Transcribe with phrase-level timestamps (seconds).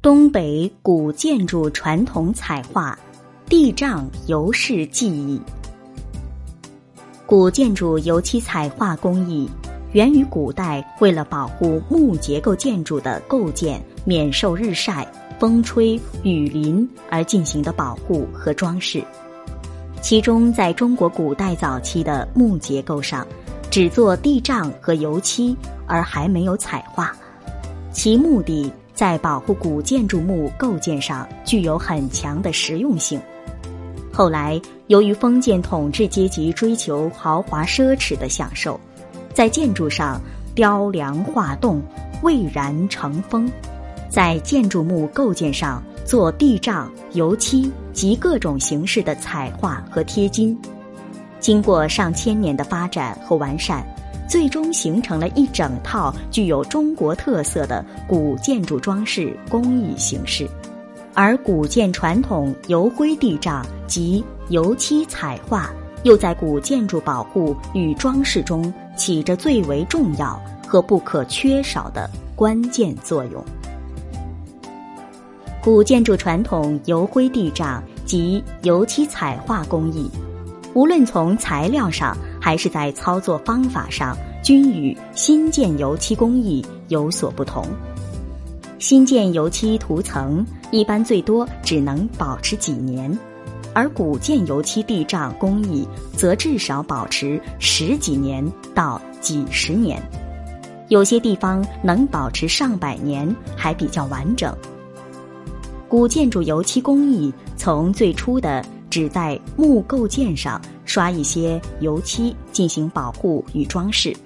[0.00, 2.96] 东北古建筑传统彩画，
[3.46, 5.42] 地障油饰技艺。
[7.26, 9.50] 古建筑油漆彩画工艺
[9.90, 15.04] 源于古代，为了保护木结构建筑的构件免受日晒、
[15.36, 19.02] 风吹雨淋而进行的保护和装饰。
[20.00, 23.26] 其中，在中国古代早期的木结构上，
[23.68, 25.56] 只做地障和油漆，
[25.88, 27.12] 而还没有彩画，
[27.90, 28.72] 其目的。
[28.98, 33.20] 在保护古建筑木构件上具有很强的实用性。
[34.12, 38.80] 后来，由于封建统治阶级追求豪华奢侈的享受，
[39.32, 40.20] 在建筑上
[40.52, 41.80] 雕梁画栋、
[42.22, 43.48] 蔚然成风，
[44.10, 50.58] 在建筑木构件上做地障、油漆及各种形式的彩画和贴金。
[51.38, 53.86] 经过上千年的发展和完善。
[54.28, 60.46] 最终形成了一整套具有中国特色的古建筑装饰工艺形式，
[61.14, 65.70] 而古建传统油灰地障及油漆彩画，
[66.02, 73.42] 又在古建筑保护与装饰中起着最为重要和不可缺少的关键作用。
[75.62, 80.08] 古建筑传统油灰地障及油漆彩画工艺，
[80.72, 87.64] 无论从材料上，还是在操作方法上，均与新建油漆工艺有所不同。
[88.78, 93.18] 新建油漆涂层一般最多只能保持几年，
[93.74, 100.00] 而古建油漆地障工艺则至少保持十几年到几十年，
[100.88, 104.56] 有些地方能保持上百年还比较完整。
[105.88, 110.60] 古建筑油漆工艺从最初的只在木构件上。
[110.88, 114.16] 刷一些油漆进行保护与装饰，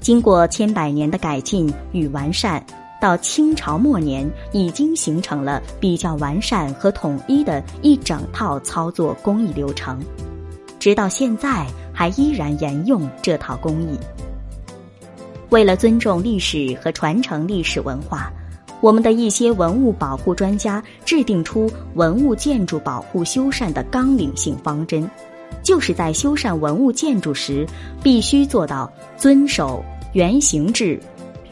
[0.00, 2.64] 经过千百年的改进与完善，
[3.00, 9.98] 到清朝末年已经形成了比较完善和统一的一整套操作工艺流程，
[10.78, 13.98] 直到现在还依然沿用这套工艺。
[15.50, 18.32] 为了尊重历史和传承历史文化，
[18.80, 25.10] 我们的一些文物保护专家制定出文物建筑保护修缮的纲领性方针。
[25.62, 27.66] 就是在修缮文物建筑时，
[28.02, 30.98] 必须做到遵守原形制、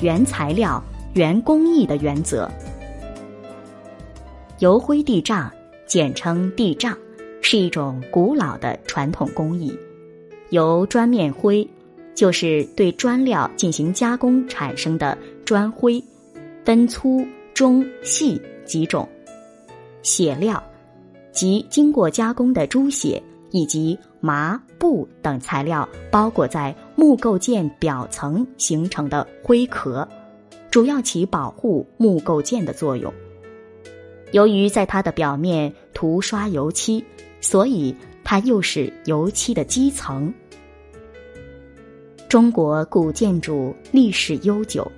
[0.00, 0.82] 原材料、
[1.14, 2.50] 原工艺的原则。
[4.58, 5.50] 油灰地障，
[5.86, 6.96] 简称地障，
[7.40, 9.72] 是一种古老的传统工艺，
[10.50, 11.66] 由砖面灰，
[12.14, 16.02] 就是对砖料进行加工产生的砖灰，
[16.64, 19.08] 分粗、中、细几种，
[20.02, 20.62] 血料，
[21.32, 23.22] 及经过加工的猪血。
[23.50, 30.06] 以及麻布等材料包裹在木构件表层形成的灰壳，
[30.70, 33.12] 主要起保护木构件的作用。
[34.32, 37.04] 由于在它的表面涂刷油漆，
[37.40, 40.32] 所以它又是油漆的基层。
[42.28, 44.88] 中国古建筑历史悠久，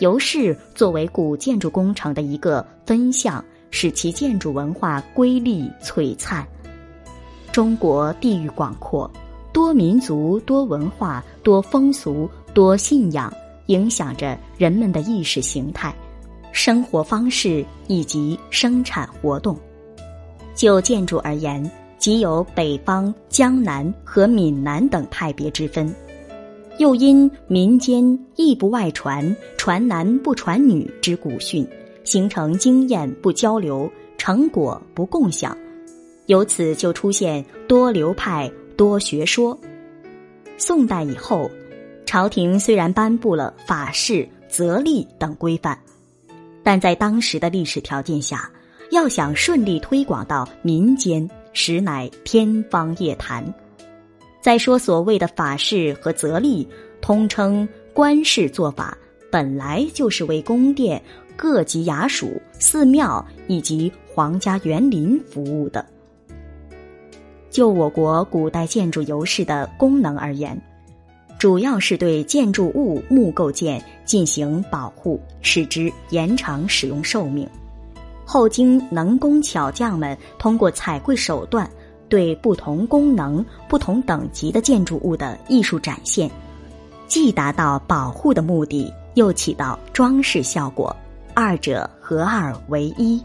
[0.00, 6.46] 油饰作为古建筑工程的一个分项，使其建筑文化瑰丽璀璨。
[7.56, 9.10] 中国地域广阔，
[9.50, 13.32] 多民族、多文化、多风俗、多信仰，
[13.68, 15.96] 影响着人们的意识形态、
[16.52, 19.56] 生活方式以及生产活动。
[20.54, 21.64] 就建筑而言，
[21.96, 25.90] 即有北方、江南和闽南等派别之分。
[26.76, 31.66] 又因民间艺不外传、传男不传女之古训，
[32.04, 35.56] 形成经验不交流、成果不共享。
[36.26, 39.58] 由此就出现多流派、多学说。
[40.58, 41.50] 宋代以后，
[42.04, 45.78] 朝廷虽然颁布了法事、则例等规范，
[46.62, 48.50] 但在当时的历史条件下，
[48.90, 53.44] 要想顺利推广到民间，实乃天方夜谭。
[54.40, 56.66] 再说所谓的法事和则例，
[57.00, 58.96] 通称官式做法，
[59.30, 61.02] 本来就是为宫殿、
[61.36, 65.84] 各级衙署、寺庙以及皇家园林服务的。
[67.56, 70.60] 就我国古代建筑油饰的功能而言，
[71.38, 77.48] 主要是对建筑物木构件进行保护，使之延长使用寿命。
[78.26, 81.66] 后经能工巧匠们通过彩绘手段，
[82.10, 86.30] 对不同功能、不同等级的建筑物的艺术展现，
[87.06, 90.94] 既达到保护的目的，又起到装饰效果，
[91.32, 93.18] 二者合二为一。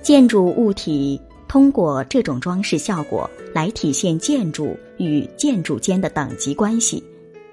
[0.00, 1.20] 建筑物体。
[1.52, 7.04] 通过这种装饰效果来体现建筑与建筑间的等级关系，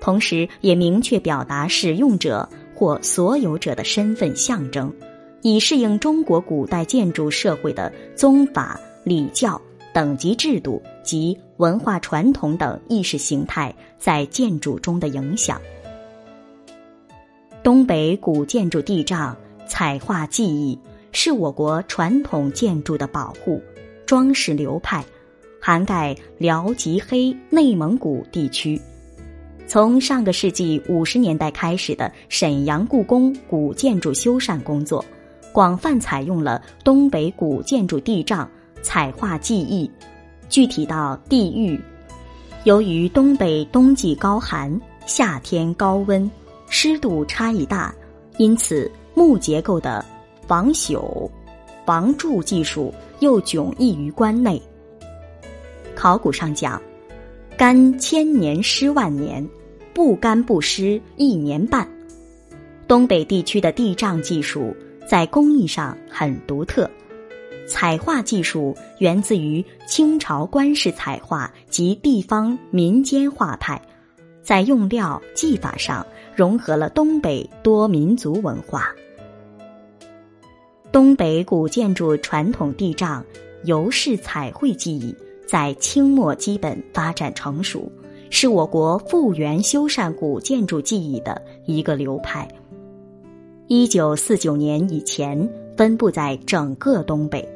[0.00, 4.94] 同时也明确表达使用者或所有者的身份象征，
[5.42, 9.60] 以适应中国古代建筑社会的宗法、礼教、
[9.92, 15.60] 等级制度及文化传统等意识形态在建筑中的影响。
[17.64, 19.36] 东北古建筑地障
[19.66, 20.78] 彩画技艺
[21.10, 23.60] 是我国传统建筑的保护
[24.08, 25.04] 装饰流派，
[25.60, 28.80] 涵盖辽、吉、黑、内蒙古地区。
[29.66, 35.04] 从上个世纪五十年代开始的沈阳故宫古建筑修缮工作，
[35.52, 38.50] 广泛采用了东北古建筑地障
[38.80, 39.90] 彩画技艺。
[40.48, 41.78] 具体到地域，
[42.64, 46.30] 由于东北冬季高寒，夏天高温，
[46.70, 47.94] 湿度差异大，
[48.38, 50.02] 因此木结构的
[50.46, 51.30] 防朽、
[51.88, 54.60] 防蛀技术又迥异于关内。
[55.96, 56.78] 考古上讲，
[57.56, 59.42] 干千年湿万年。
[59.94, 61.88] 不干不湿一年半，
[62.86, 64.76] 东北地区的地障技术
[65.08, 66.88] 在工艺上很独特。
[67.66, 73.80] 彩画技术源自于清朝官式彩画及地方民间画派，
[74.42, 76.06] 在用料技法上
[76.36, 78.94] 融合了东北多民族文化。
[80.90, 83.24] 东北古建筑传统地障
[83.64, 85.14] 油式彩绘技艺
[85.46, 87.90] 在清末基本发展成熟。
[88.30, 92.46] 是我国复原修缮古建筑技艺的一个流派。
[93.68, 97.46] 一九四九年以前分布在整个东北，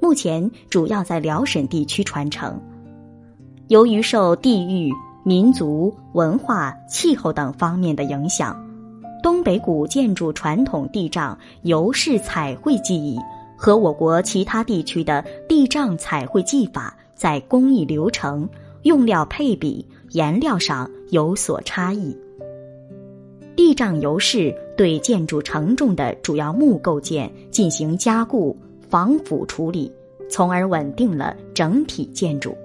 [0.00, 2.60] 目前主要在辽沈地区传承。
[3.66, 4.92] 由于受地域、
[5.24, 8.63] 民族、文化、气候等方面的影响，
[9.24, 13.18] 东北古建筑传统地障油式彩绘技艺
[13.56, 18.46] 和我国其他地区的地障彩绘技法在工艺流程、
[18.82, 19.88] 用料配比。
[20.10, 22.16] 颜料上有所差异。
[23.56, 28.56] 地障油式对建筑承重的主要木构件进行加固、
[28.88, 29.90] 防腐处理，
[30.30, 32.56] 从而稳定了整体建筑。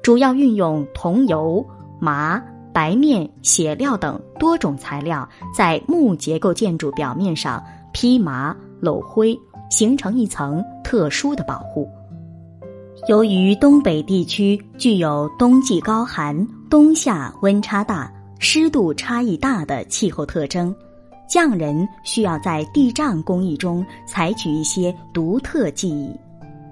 [0.00, 1.66] 主要运用桐油、
[1.98, 2.40] 麻、
[2.74, 5.26] 白面、血料等多种材料，
[5.56, 7.62] 在木结构建筑表面上
[7.92, 9.38] 披麻搂灰，
[9.70, 11.88] 形成一层特殊的保护。
[13.06, 20.74] 由于东北地区具有冬季高寒、冬夏温差大、湿度差异大的气候特征，
[21.28, 26.10] 匠人需要在地障工艺中采取一些独特技艺，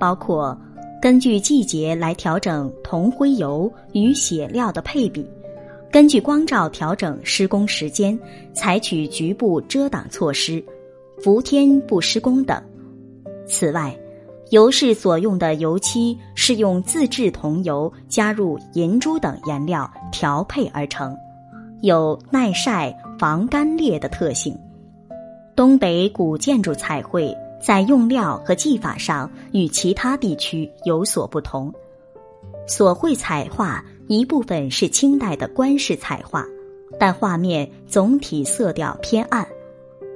[0.01, 0.57] 包括
[1.01, 5.29] 根据季节来调整铜灰油与血料的配比，
[5.93, 8.19] 根据光照调整施工时间，
[8.55, 10.65] 采取局部遮挡措施，
[11.23, 12.61] 伏天不施工等。
[13.47, 13.95] 此外，
[14.49, 21.15] 油室所用的油漆是用自制桐油加入银珠等颜料调配而成，
[21.83, 24.57] 有耐晒、防干裂的特性。
[25.55, 31.71] 东北古建筑彩绘在用料和技法上与其他地区有所不同。
[32.67, 36.45] 所绘彩画一部分是清代的官式彩画，
[36.99, 39.43] 但画面总体色调偏暗；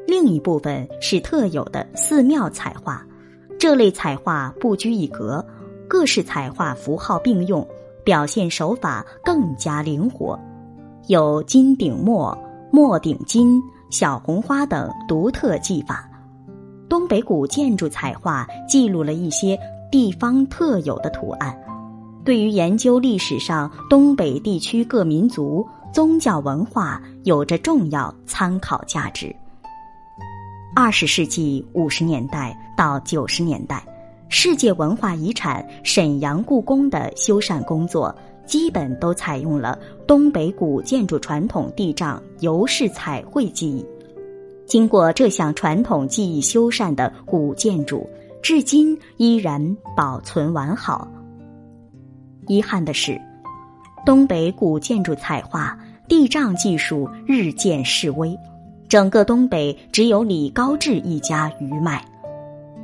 [0.07, 3.07] 另一部分是特有的寺庙彩画。
[3.59, 5.43] 这类彩画不拘一格，
[5.89, 7.67] 各式彩画符号并用，
[8.05, 10.39] 表现手法更加灵活，
[11.07, 12.37] 有金顶墨、
[12.71, 13.59] 墨顶金、
[13.91, 16.07] 小红花等独特技法。
[16.87, 19.59] 东北古建筑彩画记录了一些
[19.91, 21.59] 地方特有的图案，
[22.27, 29.35] 对于研究历史上东北地区各民族宗教文化有着重要参考价值。
[30.75, 33.87] 二十世纪五十年代到九十年代，
[34.29, 38.13] 世界文化遗产沈阳故宫的修缮工作
[38.45, 43.87] 基本都采用了东北古建筑传统地障油式彩绘技艺。
[44.67, 48.05] 经过这项传统技艺修缮的古建筑，
[48.43, 51.09] 至今依然保存完好。
[52.47, 53.21] 遗憾的是，
[54.05, 58.37] 东北古建筑彩画地障技术日渐式微。
[58.89, 62.05] 整个东北只有李高志一家余脉，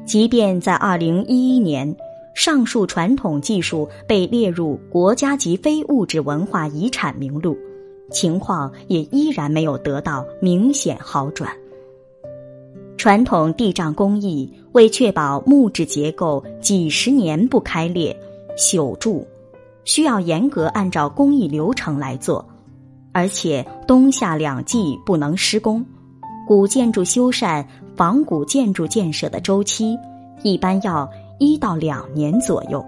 [0.05, 1.95] 即便在二零一一年，
[2.35, 7.57] 上述传统技术被列入国家级非物质文化遗产名录，
[8.11, 11.53] 情况也依然没有得到明显好转。
[12.97, 18.17] 传统地障工艺为确保木质结构几十年不开裂、
[18.57, 19.25] 朽住，
[19.85, 22.45] 需要严格按照工艺流程来做。
[23.13, 25.85] 而且冬夏两季不能施工，
[26.47, 27.63] 古建筑修缮、
[27.95, 29.99] 仿古建筑建设的周期
[30.43, 31.07] 一般要
[31.39, 32.83] 一到两年左右，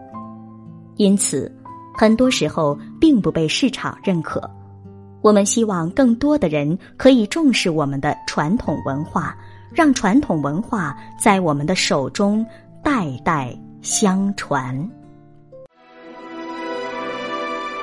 [0.97, 1.55] 因此
[1.95, 4.51] 很多时候并不被市场认可。
[5.21, 9.37] 我们希望更多的人可以重视我们的传统文化，
[9.73, 12.45] 让传统文化在我们的手中
[12.83, 14.91] 代代相传。